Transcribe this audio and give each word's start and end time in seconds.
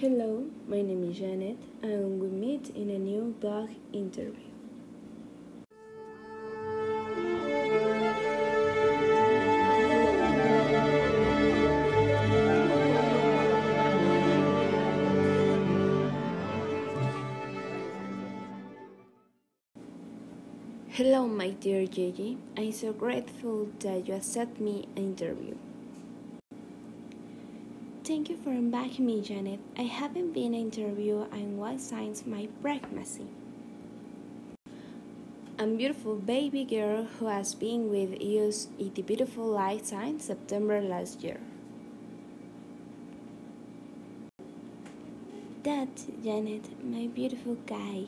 Hello, 0.00 0.44
my 0.68 0.80
name 0.80 1.10
is 1.10 1.18
Janet, 1.18 1.56
and 1.82 2.20
we 2.20 2.28
meet 2.28 2.70
in 2.70 2.88
a 2.88 2.98
new 3.00 3.34
blog 3.40 3.70
interview. 3.92 4.46
Hello, 20.90 21.26
my 21.26 21.50
dear 21.50 21.88
Gigi. 21.88 22.38
I'm 22.56 22.70
so 22.70 22.92
grateful 22.92 23.66
that 23.80 24.06
you 24.06 24.14
accept 24.14 24.60
me 24.60 24.86
an 24.94 25.18
interview. 25.18 25.56
Thank 28.08 28.30
you 28.30 28.38
for 28.38 28.48
inviting 28.48 29.04
me, 29.04 29.20
Janet. 29.20 29.60
I 29.76 29.82
haven't 29.82 30.32
been 30.32 30.54
interviewed 30.54 31.30
and 31.30 31.58
what 31.58 31.78
signs 31.78 32.24
my 32.24 32.48
pregnancy. 32.62 33.26
I'm 35.58 35.76
beautiful 35.76 36.14
baby 36.14 36.64
girl 36.64 37.04
who 37.04 37.26
has 37.26 37.54
been 37.54 37.90
with 37.90 38.18
you 38.18 38.50
in 38.78 38.94
the 38.94 39.02
beautiful 39.02 39.44
light 39.44 39.84
sign 39.84 40.20
September 40.20 40.80
last 40.80 41.22
year. 41.22 41.38
That, 45.64 45.90
Janet, 46.24 46.82
my 46.82 47.08
beautiful 47.08 47.56
guy. 47.66 48.04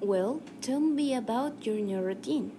Well, 0.00 0.40
tell 0.62 0.80
me 0.80 1.14
about 1.14 1.66
your 1.66 1.76
new 1.76 2.00
routine. 2.00 2.52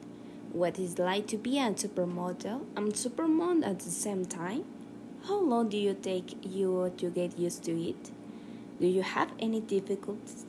What 0.53 0.77
is 0.77 0.93
it 0.93 0.99
like 0.99 1.25
to 1.29 1.37
be 1.37 1.57
a 1.57 1.71
supermodel 1.71 2.67
and 2.75 2.93
supermom 2.93 3.65
at 3.65 3.79
the 3.79 3.89
same 3.89 4.25
time? 4.27 4.65
How 5.27 5.41
long 5.41 5.69
do 5.69 5.77
you 5.77 5.95
take 5.95 6.37
you 6.45 6.93
to 6.97 7.09
get 7.09 7.39
used 7.39 7.63
to 7.63 7.71
it? 7.71 8.11
Do 8.79 8.85
you 8.85 9.01
have 9.01 9.31
any 9.39 9.59
difficulties? 9.59 10.45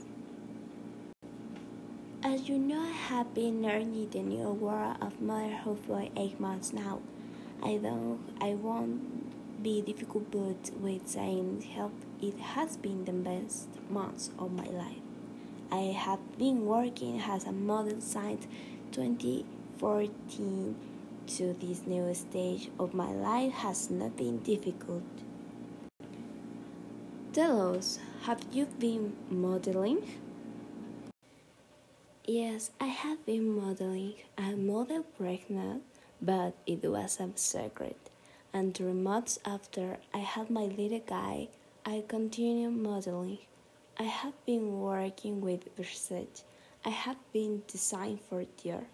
As 2.23 2.47
you 2.47 2.59
know, 2.59 2.83
I 2.83 2.91
have 2.91 3.33
been 3.33 3.63
learning 3.63 4.11
the 4.11 4.19
new 4.19 4.51
world 4.51 4.99
of 5.01 5.19
motherhood 5.19 5.79
for 5.87 6.07
eight 6.15 6.39
months 6.39 6.75
now. 6.75 7.01
I 7.63 7.79
don't, 7.79 8.21
I 8.39 8.51
won't 8.51 9.63
be 9.63 9.81
difficult, 9.81 10.31
but 10.31 10.71
with 10.79 11.09
saying 11.09 11.63
help, 11.75 11.95
it 12.21 12.39
has 12.39 12.77
been 12.77 13.07
the 13.07 13.13
best 13.13 13.69
months 13.89 14.29
of 14.39 14.53
my 14.53 14.67
life. 14.67 15.01
I 15.73 15.97
have 15.97 16.21
been 16.37 16.67
working 16.67 17.19
as 17.19 17.45
a 17.45 17.53
model 17.53 18.03
since 18.03 18.47
2014 18.93 20.77
to 21.27 21.53
this 21.55 21.87
new 21.87 22.13
stage 22.15 22.71
of 22.79 22.95
my 22.95 23.11
life 23.11 23.53
has 23.53 23.91
not 23.91 24.17
been 24.17 24.39
difficult. 24.39 25.03
Tell 27.33 27.77
us, 27.77 27.99
have 28.23 28.41
you 28.53 28.67
been 28.79 29.17
modeling? 29.29 30.03
Yes, 32.25 32.71
I 32.81 32.87
have 32.87 33.25
been 33.27 33.49
modeling. 33.49 34.15
I 34.39 34.55
modeled 34.55 35.17
pregnant, 35.17 35.83
but 36.21 36.55
it 36.67 36.83
was 36.85 37.21
a 37.21 37.29
secret. 37.35 37.99
And 38.53 38.75
three 38.75 38.93
months 38.93 39.39
after 39.45 39.99
I 40.15 40.19
had 40.19 40.49
my 40.49 40.65
little 40.65 41.03
guy, 41.07 41.49
I 41.85 42.05
continued 42.09 42.77
modeling. 42.77 43.39
I 43.99 44.05
have 44.05 44.35
been 44.47 44.81
working 44.81 45.41
with 45.41 45.77
Versace. 45.77 46.43
I 46.85 46.91
have 46.91 47.19
been 47.33 47.63
designed 47.67 48.21
for 48.29 48.45
Dior. 48.59 48.87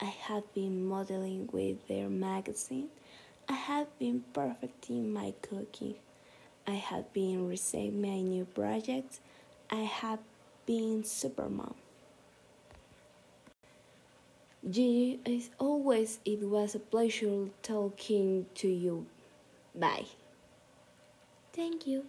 I 0.00 0.06
have 0.06 0.52
been 0.54 0.86
modeling 0.86 1.48
with 1.52 1.88
their 1.88 2.08
magazine. 2.08 2.88
I 3.48 3.54
have 3.54 3.98
been 3.98 4.24
perfecting 4.32 5.12
my 5.12 5.34
cooking. 5.42 5.96
I 6.66 6.72
have 6.72 7.12
been 7.12 7.48
receiving 7.48 8.02
my 8.02 8.20
new 8.20 8.44
projects. 8.44 9.20
I 9.70 9.82
have 10.00 10.20
been 10.66 11.02
supermom. 11.02 11.74
Gigi, 14.68 15.20
as 15.26 15.50
always, 15.58 16.20
it 16.24 16.40
was 16.40 16.74
a 16.74 16.78
pleasure 16.78 17.48
talking 17.62 18.46
to 18.54 18.68
you. 18.68 19.06
Bye. 19.74 20.06
Thank 21.52 21.86
you. 21.86 22.06